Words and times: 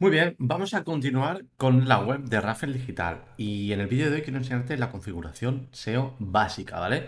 Muy 0.00 0.10
bien, 0.10 0.34
vamos 0.38 0.72
a 0.72 0.82
continuar 0.82 1.44
con 1.58 1.86
la 1.86 1.98
web 1.98 2.22
de 2.22 2.40
Raffle 2.40 2.72
Digital 2.72 3.22
y 3.36 3.70
en 3.74 3.80
el 3.80 3.86
vídeo 3.86 4.08
de 4.08 4.16
hoy 4.16 4.22
quiero 4.22 4.38
enseñarte 4.38 4.78
la 4.78 4.90
configuración 4.90 5.68
SEO 5.72 6.16
básica, 6.18 6.80
¿vale? 6.80 7.06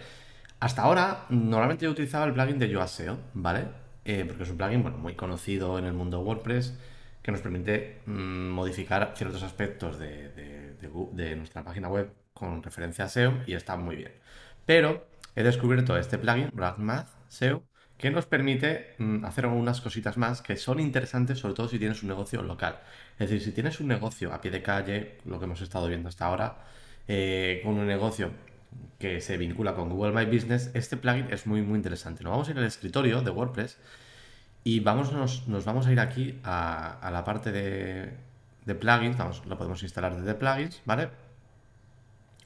Hasta 0.61 0.82
ahora 0.82 1.24
normalmente 1.30 1.86
yo 1.86 1.90
utilizaba 1.90 2.26
el 2.26 2.34
plugin 2.34 2.58
de 2.58 2.68
Yoast 2.68 2.98
SEO, 2.98 3.18
¿vale? 3.32 3.64
Eh, 4.04 4.26
porque 4.26 4.42
es 4.42 4.50
un 4.50 4.58
plugin 4.58 4.82
bueno, 4.82 4.98
muy 4.98 5.14
conocido 5.14 5.78
en 5.78 5.86
el 5.86 5.94
mundo 5.94 6.20
WordPress 6.20 6.78
que 7.22 7.32
nos 7.32 7.40
permite 7.40 8.03
mm, 8.04 8.51
modificar 8.51 9.15
ciertos 9.17 9.43
aspectos 9.43 9.99
de, 9.99 11.35
nuestra 11.35 11.65
página 11.65 11.88
web 11.88 12.13
con 12.35 12.63
referencia 12.63 13.06
a 13.06 13.09
SEO 13.09 13.43
y 13.47 13.54
está 13.54 13.74
muy 13.77 13.97
bien. 13.97 14.13
Pero 14.67 15.06
he 15.35 15.43
descubierto 15.43 15.97
este 15.97 16.19
plugin, 16.19 16.51
Math 16.77 17.09
SEO, 17.29 17.62
que 18.02 18.10
nos 18.10 18.27
permite 18.27 18.96
mm, 18.98 19.24
hacer 19.24 19.45
algunas 19.45 19.80
cositas 19.80 20.16
más 20.16 20.42
que 20.42 20.56
son 20.56 20.80
interesantes, 20.80 21.38
sobre 21.38 21.55
todo 21.55 21.68
si 21.68 21.78
tienes 21.78 22.02
un 22.02 22.09
negocio 22.09 22.42
local. 22.42 22.80
Es 23.16 23.30
decir, 23.30 23.41
si 23.41 23.52
tienes 23.52 23.78
un 23.78 23.86
negocio 23.86 24.34
a 24.34 24.40
pie 24.40 24.50
de 24.50 24.60
calle, 24.60 25.18
lo 25.24 25.38
que 25.38 25.44
hemos 25.44 25.60
estado 25.60 25.86
viendo 25.86 26.08
hasta 26.08 26.27
ahora, 26.27 26.56
eh, 27.06 27.60
con 27.62 27.74
un 27.78 27.86
negocio 27.86 28.32
que 28.98 29.20
se 29.20 29.36
vincula 29.36 29.77
con 29.77 29.88
Google 29.88 30.10
My 30.10 30.24
Business, 30.24 30.72
este 30.74 30.96
plugin 30.96 31.28
es 31.30 31.46
muy, 31.46 31.62
muy 31.62 31.77
interesante. 31.77 32.24
Nos 32.24 32.32
vamos 32.32 32.48
a 32.48 32.50
ir 32.50 32.58
al 32.58 32.64
escritorio 32.64 33.20
de 33.20 33.30
WordPress 33.30 33.78
y 34.64 34.80
vamos, 34.80 35.12
nos, 35.12 35.64
vamos 35.64 35.86
a 35.86 35.92
ir 35.92 36.00
aquí 36.00 36.41
a, 36.42 37.08
la 37.12 37.22
parte 37.24 37.52
de, 37.52 38.74
plugins, 38.74 39.16
vamos, 39.16 39.46
lo 39.46 39.56
podemos 39.56 39.80
instalar 39.84 40.16
desde 40.16 40.34
plugins, 40.34 40.82
¿vale? 40.84 41.08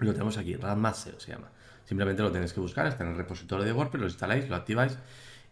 lo 0.00 0.12
tenemos 0.12 0.36
aquí, 0.36 0.54
Más 0.58 0.98
SEO 0.98 1.18
se 1.18 1.32
llama. 1.32 1.48
Simplemente 1.86 2.20
lo 2.20 2.30
tenéis 2.30 2.52
que 2.52 2.60
buscar, 2.60 2.86
está 2.88 3.04
en 3.04 3.12
el 3.12 3.16
repositorio 3.16 3.64
de 3.64 3.72
WordPress, 3.72 4.00
lo 4.02 4.06
instaláis, 4.06 4.48
lo 4.50 4.56
activáis 4.56 4.98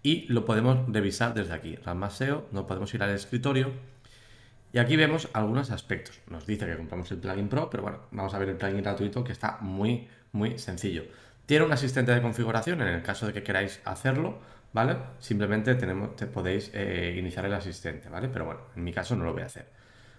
y 0.05 0.27
lo 0.29 0.45
podemos 0.45 0.79
revisar 0.93 1.35
desde 1.35 1.55
aquí. 1.55 1.75
RAM 1.77 2.09
SEO, 2.09 2.47
nos 2.53 2.67
podemos 2.67 2.93
ir 2.95 3.03
al 3.03 3.11
escritorio 3.11 3.73
y 4.73 4.79
aquí 4.79 4.97
vemos 4.97 5.29
algunos 5.33 5.71
aspectos. 5.71 6.21
Nos 6.29 6.47
dice 6.47 6.67
que 6.67 6.77
compramos 6.77 7.11
el 7.11 7.19
plugin 7.19 7.49
Pro, 7.49 7.71
pero 7.71 7.83
bueno, 7.83 8.01
vamos 8.13 8.35
a 8.35 8.38
ver 8.38 8.51
el 8.51 8.57
plugin 8.57 8.83
gratuito 8.83 9.24
que 9.24 9.33
está 9.33 9.59
muy, 9.61 10.07
muy 10.33 10.59
sencillo. 10.59 11.05
Tiene 11.46 11.65
un 11.65 11.73
asistente 11.73 12.13
de 12.13 12.21
configuración 12.21 12.83
en 12.83 12.88
el 12.88 13.02
caso 13.02 13.27
de 13.27 13.33
que 13.33 13.43
queráis 13.43 13.80
hacerlo, 13.87 14.41
¿vale? 14.74 14.96
Simplemente 15.21 15.74
tenemos, 15.74 16.11
podéis 16.33 16.71
eh, 16.74 17.16
iniciar 17.18 17.46
el 17.46 17.55
asistente, 17.55 18.11
¿vale? 18.11 18.29
Pero 18.29 18.45
bueno, 18.45 18.61
en 18.77 18.85
mi 18.85 18.93
caso 18.93 19.16
no 19.16 19.24
lo 19.24 19.33
voy 19.33 19.43
a 19.43 19.46
hacer. 19.46 19.68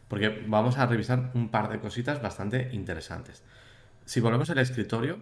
Porque 0.07 0.45
vamos 0.47 0.79
a 0.79 0.87
revisar 0.87 1.31
un 1.35 1.49
par 1.49 1.69
de 1.69 1.79
cositas 1.79 2.21
bastante 2.21 2.69
interesantes. 2.71 3.43
Si 4.05 4.19
volvemos 4.19 4.49
al 4.49 4.57
escritorio, 4.57 5.19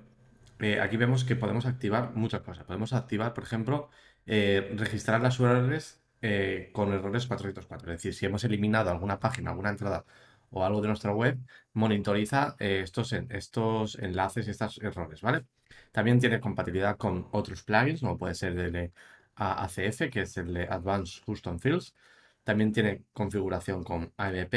eh, 0.59 0.79
aquí 0.79 0.97
vemos 0.97 1.23
que 1.25 1.35
podemos 1.35 1.65
activar 1.65 2.13
muchas 2.15 2.41
cosas. 2.41 2.65
Podemos 2.65 2.93
activar, 2.93 3.33
por 3.33 3.43
ejemplo, 3.43 3.89
eh, 4.25 4.73
registrar 4.77 5.21
las 5.21 5.39
URLs 5.39 6.01
eh, 6.21 6.71
con 6.73 6.93
errores 6.93 7.27
404. 7.27 7.91
Es 7.91 7.97
decir, 7.99 8.13
si 8.13 8.25
hemos 8.25 8.43
eliminado 8.43 8.89
alguna 8.89 9.19
página, 9.19 9.51
alguna 9.51 9.69
entrada 9.71 10.05
o 10.49 10.63
algo 10.63 10.81
de 10.81 10.87
nuestra 10.89 11.11
web, 11.13 11.39
monitoriza 11.73 12.55
estos, 12.59 13.13
estos 13.13 13.95
enlaces 13.99 14.47
y 14.47 14.51
estos 14.51 14.77
errores, 14.79 15.21
¿vale? 15.21 15.45
También 15.91 16.19
tiene 16.19 16.39
compatibilidad 16.39 16.97
con 16.97 17.27
otros 17.31 17.63
plugins, 17.63 18.01
como 18.01 18.17
puede 18.17 18.35
ser 18.35 18.57
el 18.59 18.93
ACF, 19.35 20.09
que 20.11 20.21
es 20.21 20.37
el 20.37 20.53
de 20.53 20.63
Advanced 20.63 21.23
Custom 21.25 21.59
Fields. 21.59 21.95
También 22.43 22.71
tiene 22.71 23.03
configuración 23.13 23.83
con 23.83 24.13
AMP. 24.17 24.53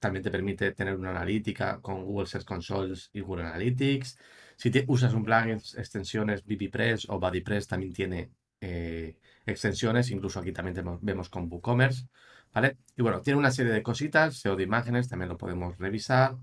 También 0.00 0.24
te 0.24 0.30
permite 0.30 0.72
tener 0.72 0.96
una 0.96 1.10
analítica 1.10 1.80
con 1.80 2.04
Google 2.04 2.26
Search 2.26 2.44
Console 2.44 2.94
y 3.12 3.20
Google 3.20 3.44
Analytics. 3.44 4.18
Si 4.56 4.72
usas 4.88 5.14
un 5.14 5.24
plugin, 5.24 5.60
extensiones 5.76 6.44
BBPress 6.44 7.08
o 7.08 7.18
BuddyPress 7.20 7.68
también 7.68 7.92
tiene 7.92 8.30
eh, 8.60 9.16
extensiones, 9.46 10.10
incluso 10.10 10.40
aquí 10.40 10.52
también 10.52 10.84
vemos 11.00 11.28
con 11.30 11.50
WooCommerce, 11.50 12.08
¿vale? 12.52 12.76
Y 12.96 13.02
bueno, 13.02 13.22
tiene 13.22 13.38
una 13.38 13.50
serie 13.50 13.72
de 13.72 13.82
cositas, 13.82 14.36
SEO 14.36 14.56
de 14.56 14.64
imágenes, 14.64 15.08
también 15.08 15.28
lo 15.30 15.38
podemos 15.38 15.78
revisar, 15.78 16.36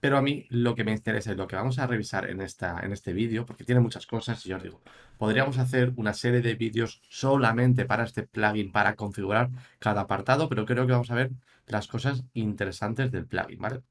pero 0.00 0.16
a 0.18 0.22
mí 0.22 0.46
lo 0.50 0.74
que 0.74 0.84
me 0.84 0.92
interesa 0.92 1.32
y 1.32 1.36
lo 1.36 1.46
que 1.46 1.56
vamos 1.56 1.78
a 1.78 1.86
revisar 1.86 2.28
en, 2.30 2.40
esta, 2.40 2.80
en 2.80 2.92
este 2.92 3.12
vídeo, 3.12 3.46
porque 3.46 3.64
tiene 3.64 3.80
muchas 3.80 4.06
cosas, 4.06 4.44
y 4.46 4.48
yo 4.48 4.56
os 4.56 4.62
digo, 4.62 4.82
podríamos 5.18 5.58
hacer 5.58 5.92
una 5.96 6.14
serie 6.14 6.40
de 6.40 6.54
vídeos 6.54 7.02
solamente 7.08 7.84
para 7.84 8.04
este 8.04 8.24
plugin, 8.24 8.72
para 8.72 8.96
configurar 8.96 9.50
cada 9.78 10.02
apartado, 10.02 10.48
pero 10.48 10.66
creo 10.66 10.86
que 10.86 10.92
vamos 10.92 11.10
a 11.10 11.14
ver 11.14 11.30
las 11.72 11.88
cosas 11.88 12.24
interesantes 12.34 13.10
del 13.10 13.26
plugin, 13.26 13.58
¿vale? 13.58 13.82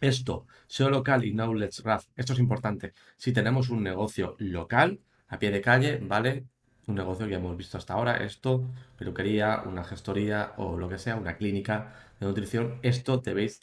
Esto, 0.00 0.46
SEO 0.68 0.90
local 0.90 1.24
y 1.24 1.32
Knowledge 1.32 1.82
Graph, 1.82 2.06
esto 2.16 2.32
es 2.32 2.38
importante. 2.38 2.94
Si 3.16 3.32
tenemos 3.32 3.68
un 3.68 3.82
negocio 3.82 4.36
local, 4.38 5.00
a 5.28 5.38
pie 5.38 5.50
de 5.50 5.60
calle, 5.60 5.98
¿vale? 6.00 6.44
Un 6.86 6.94
negocio 6.94 7.26
que 7.26 7.34
hemos 7.34 7.56
visto 7.56 7.76
hasta 7.76 7.94
ahora, 7.94 8.16
esto, 8.18 8.64
peluquería, 8.96 9.62
una 9.66 9.84
gestoría 9.84 10.54
o 10.56 10.78
lo 10.78 10.88
que 10.88 10.98
sea, 10.98 11.16
una 11.16 11.36
clínica 11.36 11.94
de 12.20 12.26
nutrición, 12.26 12.78
esto 12.82 13.18
debéis 13.18 13.60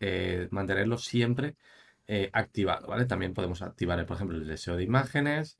eh, 0.00 0.48
mantenerlo 0.50 0.98
siempre 0.98 1.56
eh, 2.06 2.30
activado, 2.32 2.86
¿vale? 2.88 3.06
También 3.06 3.34
podemos 3.34 3.62
activar, 3.62 4.04
por 4.06 4.16
ejemplo, 4.16 4.36
el 4.36 4.46
deseo 4.46 4.76
de 4.76 4.84
imágenes 4.84 5.58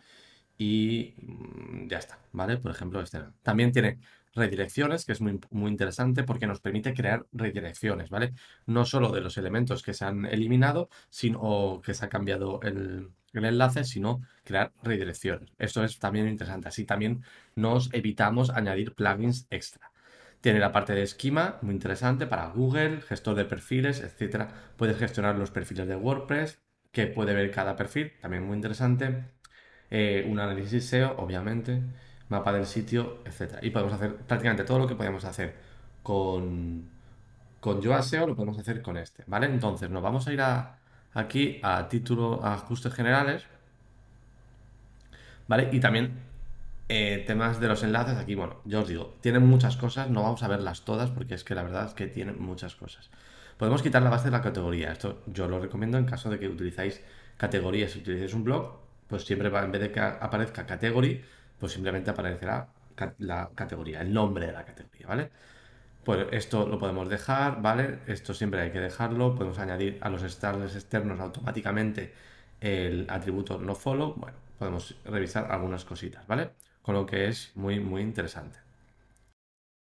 y 0.59 1.15
mm, 1.23 1.89
ya 1.89 1.99
está, 1.99 2.19
¿vale? 2.33 2.59
Por 2.59 2.71
ejemplo, 2.71 3.01
este. 3.01 3.21
También 3.43 3.73
tiene 3.73 3.99
redirecciones, 4.35 5.05
que 5.05 5.13
es 5.13 5.21
muy, 5.21 5.41
muy 5.51 5.71
interesante 5.71 6.25
porque 6.25 6.47
nos 6.47 6.61
permite 6.61 6.95
crear 6.95 7.27
redirecciones, 7.33 8.11
¿vale? 8.11 8.35
No 8.67 8.85
solo 8.85 9.11
de 9.13 9.21
los 9.21 9.37
elementos 9.39 9.83
que 9.83 9.95
se 9.95 10.05
han 10.05 10.27
eliminado, 10.27 10.89
sino 11.11 11.41
o 11.41 11.81
que 11.81 11.95
se 11.95 12.05
ha 12.05 12.09
cambiado 12.09 12.61
el, 12.63 13.11
el 13.33 13.45
enlace, 13.45 13.85
sino 13.85 14.23
crear 14.45 14.73
redirecciones. 14.83 15.51
Esto 15.59 15.85
es 15.85 15.99
también 15.99 16.29
interesante. 16.29 16.69
Así 16.69 16.85
también 16.85 17.23
nos 17.55 17.93
evitamos 17.93 18.51
añadir 18.51 18.95
plugins 18.95 19.47
extra. 19.51 19.93
Tiene 20.41 20.61
la 20.61 20.73
parte 20.73 20.95
de 20.95 21.03
esquema, 21.03 21.59
muy 21.63 21.75
interesante 21.75 22.27
para 22.27 22.47
Google, 22.49 23.01
gestor 23.01 23.35
de 23.35 23.45
perfiles, 23.45 24.01
etcétera. 24.01 24.49
Puedes 24.77 24.97
gestionar 24.97 25.37
los 25.37 25.51
perfiles 25.51 25.89
de 25.89 25.97
WordPress, 25.97 26.61
que 26.93 27.07
puede 27.09 27.35
ver 27.35 27.51
cada 27.51 27.77
perfil, 27.77 28.13
también 28.21 28.45
muy 28.45 28.57
interesante. 28.57 29.25
Eh, 29.91 30.27
un 30.29 30.39
análisis 30.39 30.85
SEO, 30.85 31.17
obviamente, 31.19 31.83
mapa 32.29 32.53
del 32.53 32.67
sitio, 32.67 33.19
etcétera. 33.25 33.61
Y 33.63 33.71
podemos 33.71 33.93
hacer 33.95 34.17
prácticamente 34.17 34.65
todo 34.65 34.79
lo 34.79 34.87
que 34.87 34.95
podemos 34.95 35.25
hacer 35.25 35.55
con, 36.03 36.89
con 37.61 37.81
Yoast 37.81 38.11
SEO, 38.11 38.27
lo 38.27 38.37
podemos 38.37 38.59
hacer 38.59 38.83
con 38.83 38.97
este, 38.97 39.25
¿vale? 39.27 39.47
Entonces, 39.47 39.91
nos 39.91 40.03
vamos 40.03 40.27
a 40.27 40.33
ir 40.33 40.41
a, 40.41 40.79
aquí 41.15 41.61
a 41.63 41.89
título, 41.89 42.45
a 42.45 42.55
ajustes 42.55 42.93
generales, 42.93 43.45
¿vale? 45.47 45.69
Y 45.73 45.81
también 45.81 46.13
eh, 46.89 47.25
temas 47.27 47.61
de 47.61 47.69
los 47.69 47.83
enlaces, 47.83 48.17
aquí, 48.17 48.35
bueno, 48.35 48.57
yo 48.65 48.81
os 48.81 48.89
digo, 48.89 49.15
tienen 49.21 49.47
muchas 49.47 49.77
cosas, 49.77 50.09
no 50.11 50.23
vamos 50.23 50.43
a 50.43 50.49
verlas 50.49 50.85
todas 50.85 51.11
porque 51.11 51.35
es 51.35 51.45
que 51.45 51.55
la 51.55 51.63
verdad 51.63 51.87
es 51.87 51.95
que 51.95 52.07
tienen 52.07 52.41
muchas 52.41 52.77
cosas. 52.77 53.11
Podemos 53.59 53.83
quitar 53.83 54.03
la 54.03 54.11
base 54.11 54.27
de 54.27 54.31
la 54.31 54.43
categoría, 54.43 54.93
esto 54.93 55.23
yo 55.27 55.49
lo 55.49 55.59
recomiendo 55.61 55.99
en 55.99 56.05
caso 56.07 56.31
de 56.31 56.39
que 56.39 56.49
utilizáis 56.49 57.03
categorías, 57.37 57.91
si 57.93 57.99
utilizáis 57.99 58.35
un 58.35 58.45
blog, 58.45 58.79
pues 59.09 59.25
siempre 59.25 59.49
va, 59.49 59.65
en 59.65 59.73
vez 59.73 59.81
de 59.83 59.93
que 59.93 60.01
aparezca 60.01 60.67
category, 60.67 61.25
pues 61.59 61.73
simplemente 61.73 62.11
aparecerá 62.11 62.69
la 63.19 63.51
categoría, 63.55 64.01
el 64.01 64.13
nombre 64.13 64.47
de 64.47 64.53
la 64.53 64.65
categoría, 64.65 65.07
¿vale? 65.07 65.31
Pues 66.05 66.27
esto 66.33 66.67
lo 66.67 66.79
podemos 66.79 67.09
dejar, 67.09 67.61
¿vale? 67.61 68.01
Esto 68.07 68.33
siempre 68.35 68.61
hay 68.61 68.71
que 68.71 68.81
dejarlo. 68.81 69.35
Podemos 69.35 69.59
añadir 69.59 69.99
a 70.01 70.09
los 70.09 70.23
styles 70.23 70.75
externos 70.75 71.21
automáticamente 71.21 72.15
el 72.61 73.07
atributo 73.11 73.59
no 73.59 73.75
follow. 73.75 74.15
Bueno, 74.17 74.37
podemos 74.59 74.97
revisar 75.05 75.53
algunas 75.53 75.85
cositas, 75.85 76.27
¿vale? 76.27 76.51
Con 76.83 76.95
lo 76.95 77.07
que 77.07 77.29
es 77.29 77.53
muy, 77.57 77.81
muy 77.81 78.03
interesante. 78.03 78.59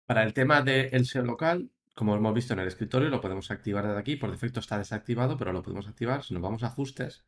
Para 0.07 0.25
el 0.25 0.33
tema 0.35 0.63
del 0.63 1.07
SEO 1.07 1.25
local, 1.25 1.71
como 1.95 2.17
hemos 2.17 2.35
visto 2.35 2.55
en 2.55 2.61
el 2.61 2.69
escritorio, 2.69 3.11
lo 3.11 3.21
podemos 3.21 3.51
activar 3.51 3.87
desde 3.87 3.99
aquí. 4.01 4.17
Por 4.17 4.31
defecto 4.31 4.61
está 4.61 4.79
desactivado, 4.79 5.37
pero 5.37 5.53
lo 5.53 5.63
podemos 5.63 5.87
activar. 5.87 6.25
Si 6.25 6.35
nos 6.35 6.43
vamos 6.43 6.63
a 6.63 6.69
ajustes, 6.69 7.25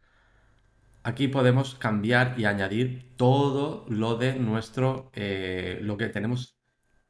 aquí 1.02 1.28
podemos 1.28 1.74
cambiar 1.74 2.38
y 2.38 2.44
añadir 2.44 3.14
todo 3.16 3.84
lo 3.88 4.16
de 4.16 4.34
nuestro, 4.38 5.10
eh, 5.14 5.78
lo 5.82 5.96
que 5.96 6.08
tenemos 6.08 6.56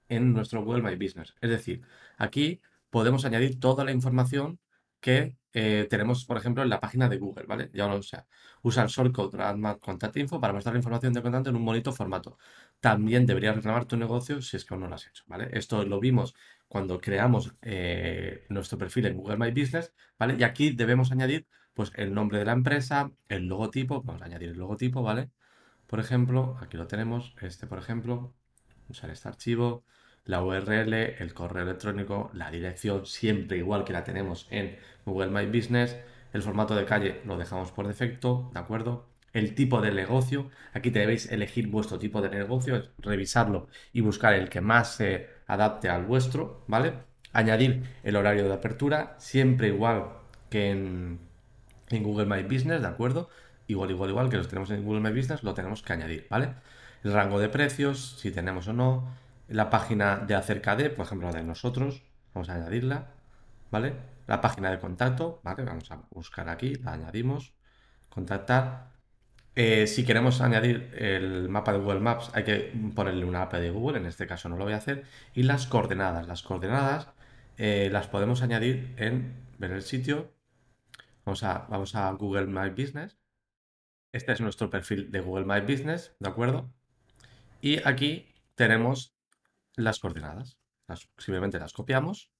en 0.08 0.32
nuestro 0.32 0.64
Google 0.64 0.82
My 0.82 0.96
Business. 0.96 1.34
Es 1.40 1.50
decir, 1.50 1.82
aquí 2.18 2.60
podemos 2.90 3.24
añadir 3.24 3.60
toda 3.60 3.84
la 3.84 3.92
información 3.92 4.58
que 5.00 5.36
eh, 5.52 5.86
tenemos, 5.90 6.24
por 6.24 6.36
ejemplo, 6.36 6.62
en 6.62 6.68
la 6.68 6.78
página 6.80 7.08
de 7.08 7.18
Google, 7.18 7.44
¿vale? 7.46 7.70
Ya 7.72 7.88
lo 7.88 8.02
sea. 8.02 8.26
Usa 8.62 8.82
el 8.84 8.88
shortcode 8.88 9.42
AdMat 9.42 9.80
Contact 9.80 10.16
Info 10.16 10.40
para 10.40 10.52
mostrar 10.52 10.74
la 10.74 10.78
información 10.78 11.12
de 11.12 11.22
contacto 11.22 11.50
en 11.50 11.56
un 11.56 11.64
bonito 11.64 11.92
formato. 11.92 12.38
También 12.78 13.26
deberías 13.26 13.56
reclamar 13.56 13.86
tu 13.86 13.96
negocio 13.96 14.40
si 14.42 14.56
es 14.56 14.64
que 14.64 14.74
aún 14.74 14.82
no 14.82 14.88
lo 14.88 14.94
has 14.94 15.06
hecho, 15.08 15.24
¿vale? 15.26 15.48
Esto 15.52 15.84
lo 15.84 15.98
vimos 16.00 16.34
cuando 16.68 17.00
creamos 17.00 17.54
eh, 17.62 18.46
nuestro 18.48 18.78
perfil 18.78 19.06
en 19.06 19.16
Google 19.16 19.38
My 19.38 19.50
Business, 19.50 19.92
¿vale? 20.18 20.36
Y 20.38 20.44
aquí 20.44 20.70
debemos 20.70 21.10
añadir, 21.10 21.46
pues, 21.74 21.90
el 21.96 22.14
nombre 22.14 22.38
de 22.38 22.44
la 22.44 22.52
empresa, 22.52 23.10
el 23.28 23.46
logotipo, 23.46 24.02
vamos 24.02 24.22
a 24.22 24.26
añadir 24.26 24.50
el 24.50 24.58
logotipo, 24.58 25.02
¿vale? 25.02 25.30
Por 25.86 25.98
ejemplo, 26.00 26.56
aquí 26.60 26.76
lo 26.76 26.86
tenemos, 26.86 27.34
este, 27.40 27.66
por 27.66 27.78
ejemplo, 27.78 28.34
usar 28.88 29.10
este 29.10 29.28
archivo, 29.28 29.84
la 30.24 30.42
URL, 30.42 30.94
el 30.94 31.34
correo 31.34 31.64
electrónico, 31.64 32.30
la 32.34 32.50
dirección, 32.50 33.06
siempre 33.06 33.58
igual 33.58 33.84
que 33.84 33.92
la 33.92 34.04
tenemos 34.04 34.46
en 34.50 34.76
Google 35.04 35.30
My 35.30 35.46
Business. 35.46 35.96
El 36.32 36.42
formato 36.42 36.74
de 36.74 36.84
calle 36.84 37.20
lo 37.24 37.36
dejamos 37.36 37.72
por 37.72 37.88
defecto, 37.88 38.50
¿de 38.52 38.60
acuerdo? 38.60 39.06
El 39.32 39.54
tipo 39.54 39.80
de 39.80 39.92
negocio, 39.92 40.50
aquí 40.72 40.90
debéis 40.90 41.30
elegir 41.30 41.68
vuestro 41.68 41.98
tipo 41.98 42.20
de 42.20 42.30
negocio, 42.30 42.90
revisarlo 42.98 43.68
y 43.92 44.00
buscar 44.00 44.34
el 44.34 44.48
que 44.48 44.60
más 44.60 44.96
se 44.96 45.28
adapte 45.46 45.88
al 45.88 46.04
vuestro, 46.04 46.64
¿vale? 46.66 47.10
añadir 47.32 47.84
el 48.02 48.16
horario 48.16 48.44
de 48.44 48.54
apertura, 48.54 49.14
siempre 49.18 49.68
igual 49.68 50.06
que 50.48 50.70
en, 50.70 51.20
Google 51.90 52.26
My 52.26 52.42
Business, 52.42 52.82
¿de 52.82 52.88
acuerdo? 52.88 53.28
Igual, 53.66 53.90
igual, 53.90 54.10
igual 54.10 54.28
que 54.30 54.36
los 54.36 54.48
tenemos 54.48 54.70
en 54.70 54.84
Google 54.84 55.00
My 55.00 55.16
Business, 55.16 55.42
lo 55.42 55.54
tenemos 55.54 55.82
que 55.82 55.92
añadir, 55.92 56.26
¿vale? 56.30 56.54
El 57.02 57.12
rango 57.12 57.38
de 57.38 57.48
precios, 57.48 58.16
si 58.20 58.30
tenemos 58.30 58.68
o 58.68 58.72
no. 58.72 59.08
La 59.50 59.68
página 59.68 60.16
de 60.18 60.36
acerca 60.36 60.76
de, 60.76 60.90
por 60.90 61.06
ejemplo, 61.06 61.32
de 61.32 61.42
nosotros, 61.42 62.04
vamos 62.32 62.48
a 62.48 62.54
añadirla, 62.54 63.08
¿vale? 63.72 63.94
La 64.28 64.40
página 64.40 64.70
de 64.70 64.78
contacto, 64.78 65.40
¿vale? 65.42 65.64
Vamos 65.64 65.90
a 65.90 66.02
buscar 66.10 66.48
aquí, 66.48 66.76
la 66.76 66.92
añadimos, 66.92 67.52
contactar. 68.08 68.92
Eh, 69.56 69.88
si 69.88 70.04
queremos 70.04 70.40
añadir 70.40 70.94
el 70.96 71.48
mapa 71.48 71.72
de 71.72 71.80
Google 71.80 71.98
Maps, 71.98 72.30
hay 72.32 72.44
que 72.44 72.72
ponerle 72.94 73.24
una 73.24 73.42
app 73.42 73.54
de 73.54 73.70
Google, 73.70 73.98
en 73.98 74.06
este 74.06 74.28
caso 74.28 74.48
no 74.48 74.56
lo 74.56 74.62
voy 74.62 74.74
a 74.74 74.76
hacer. 74.76 75.04
Y 75.34 75.42
las 75.42 75.66
coordenadas, 75.66 76.28
las 76.28 76.42
coordenadas 76.42 77.08
eh, 77.58 77.88
las 77.90 78.06
podemos 78.06 78.42
añadir 78.42 78.94
en, 78.98 79.34
en 79.60 79.72
el 79.72 79.82
sitio. 79.82 80.32
Vamos 81.24 81.42
a, 81.42 81.66
vamos 81.68 81.96
a 81.96 82.08
Google 82.12 82.46
My 82.46 82.70
Business. 82.70 83.18
Este 84.12 84.32
es 84.32 84.40
nuestro 84.40 84.70
perfil 84.70 85.10
de 85.10 85.20
Google 85.20 85.44
My 85.44 85.60
Business, 85.60 86.14
¿de 86.20 86.28
acuerdo? 86.28 86.72
Y 87.60 87.86
aquí 87.86 88.32
tenemos 88.54 89.19
las 89.84 89.98
coordenadas. 90.00 90.58
simplemente 91.18 91.58
las 91.58 91.72
copiamos, 91.72 92.30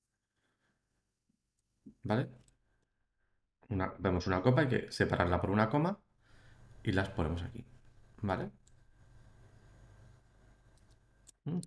¿vale? 2.03 2.29
vemos 3.99 4.27
una 4.27 4.43
copa, 4.43 4.63
hay 4.63 4.69
que 4.69 4.91
separarla 4.93 5.41
por 5.41 5.51
una 5.51 5.69
coma 5.69 6.01
y 6.83 6.93
las 6.93 7.09
ponemos 7.11 7.43
aquí, 7.43 7.65
¿vale? 8.23 8.51
Mm. 11.47 11.61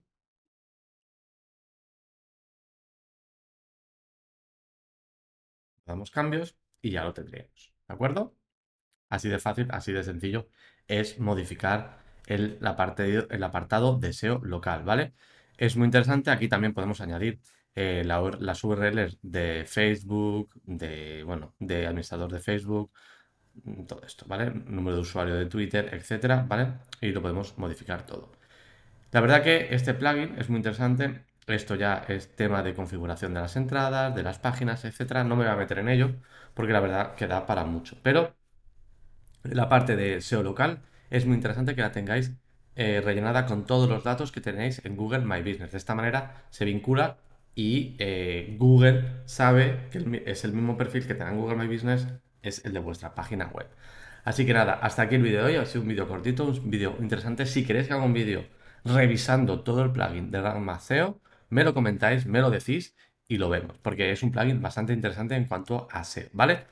Damos 5.86 6.12
cambios 6.12 6.58
y 6.82 6.92
ya 6.92 7.04
lo 7.04 7.14
tendríamos, 7.14 7.74
¿de 7.88 7.94
acuerdo? 7.94 8.36
Así 9.10 9.30
de 9.30 9.40
fácil, 9.40 9.68
así 9.72 9.92
de 9.94 10.04
sencillo 10.04 10.50
es 10.88 11.20
modificar 11.20 12.00
el, 12.28 12.60
el 13.30 13.44
apartado 13.44 13.98
de 13.98 14.14
SEO 14.14 14.40
local, 14.44 14.84
¿vale? 14.84 15.14
Es 15.58 15.76
muy 15.78 15.86
interesante, 15.86 16.32
aquí 16.32 16.48
también 16.48 16.74
podemos 16.74 17.02
añadir 17.02 17.40
eh, 17.76 18.04
las 18.06 18.64
URLs 18.64 19.20
de 19.22 19.66
Facebook, 19.68 20.52
de, 20.66 21.24
bueno, 21.24 21.56
de 21.60 21.88
administrador 21.88 22.32
de 22.32 22.40
Facebook, 22.40 22.92
mm, 23.64 23.86
todo 23.86 24.04
esto, 24.06 24.26
¿vale? 24.28 24.52
Número 24.52 24.96
de 24.98 25.02
usuario 25.02 25.36
de 25.36 25.46
Twitter, 25.48 25.90
etcétera, 25.94 26.46
¿vale? 26.48 26.74
Y 27.02 27.12
lo 27.12 27.22
podemos 27.22 27.58
modificar 27.58 28.06
todo. 28.06 28.32
La 29.12 29.22
verdad 29.22 29.44
que 29.44 29.74
este 29.76 29.94
plugin 29.94 30.36
es 30.40 30.50
muy 30.50 30.58
interesante. 30.58 31.26
Esto 31.48 31.76
ya 31.76 32.06
es 32.08 32.36
tema 32.36 32.64
de 32.64 32.74
configuración 32.74 33.34
de 33.34 33.42
las 33.42 33.56
entradas, 33.56 34.16
de 34.16 34.24
las 34.24 34.40
páginas, 34.40 34.86
etcétera. 34.86 35.24
No 35.24 35.36
me 35.36 35.44
voy 35.46 35.54
a 35.54 35.56
meter 35.58 35.80
en 35.80 35.90
ello 35.90 36.16
porque 36.54 36.74
la 36.74 36.80
verdad 36.80 37.16
que 37.16 37.28
da 37.28 37.46
para 37.46 37.66
mucho. 37.66 37.98
Pero 38.04 38.36
la 39.44 39.70
parte 39.70 39.96
de 39.96 40.22
SEO 40.22 40.44
local 40.44 40.82
es 41.10 41.26
muy 41.26 41.36
interesante 41.36 41.76
que 41.76 41.82
la 41.82 41.92
tengáis 41.92 42.34
eh, 42.76 43.02
rellenada 43.04 43.46
con 43.46 43.66
todos 43.66 43.90
los 43.90 44.04
datos 44.04 44.32
que 44.32 44.42
tenéis 44.42 44.82
en 44.84 44.96
Google 44.96 45.20
My 45.20 45.42
Business. 45.42 45.72
De 45.72 45.78
esta 45.78 45.96
manera 45.96 46.44
se 46.50 46.66
vincula 46.66 47.18
y 47.56 47.96
eh, 48.00 48.56
Google 48.58 49.24
sabe 49.26 49.88
que 49.92 50.24
es 50.26 50.44
el 50.44 50.54
mismo 50.54 50.78
perfil 50.78 51.06
que 51.06 51.14
en 51.14 51.38
Google 51.38 51.56
My 51.56 51.68
Business, 51.68 52.08
es 52.42 52.66
el 52.66 52.74
de 52.74 52.80
vuestra 52.80 53.16
página 53.16 53.48
web. 53.48 53.68
Así 54.24 54.46
que 54.46 54.54
nada, 54.54 54.74
hasta 54.74 55.04
aquí 55.04 55.16
el 55.16 55.22
vídeo 55.24 55.46
de 55.46 55.54
hoy. 55.54 55.56
Ha 55.58 55.66
sido 55.66 55.82
un 55.82 55.90
vídeo 55.90 56.08
cortito, 56.08 56.46
un 56.46 56.70
vídeo 56.70 56.96
interesante. 57.00 57.46
Si 57.46 57.66
queréis 57.66 57.88
que 57.88 57.94
haga 57.94 58.04
un 58.04 58.14
vídeo 58.14 58.46
revisando 58.86 59.62
todo 59.62 59.84
el 59.84 59.92
plugin 59.92 60.32
de 60.32 60.42
Ragma 60.42 60.80
SEO, 60.80 61.22
me 61.50 61.64
lo 61.64 61.74
comentáis, 61.74 62.26
me 62.26 62.42
lo 62.42 62.50
decís 62.50 62.96
y 63.28 63.38
lo 63.38 63.50
vemos, 63.50 63.78
porque 63.80 64.12
es 64.12 64.24
un 64.24 64.32
plugin 64.32 64.62
bastante 64.62 64.94
interesante 64.94 65.36
en 65.36 65.46
cuanto 65.46 65.88
a 65.92 66.04
SEO, 66.04 66.30
¿vale? 66.34 66.66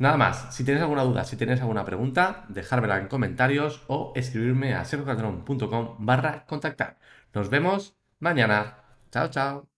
Nada 0.00 0.16
más, 0.16 0.52
si 0.54 0.64
tenéis 0.64 0.82
alguna 0.82 1.02
duda, 1.04 1.24
si 1.24 1.36
tenéis 1.36 1.60
alguna 1.60 1.84
pregunta, 1.84 2.44
dejármela 2.48 2.98
en 2.98 3.08
comentarios 3.08 3.84
o 3.86 4.12
escribirme 4.16 4.74
a 4.74 4.84
sergocalderón.com 4.84 5.96
barra 5.98 6.46
contactar. 6.46 6.98
Nos 7.34 7.50
vemos 7.50 7.96
mañana. 8.18 8.78
Chao, 9.12 9.28
chao. 9.30 9.69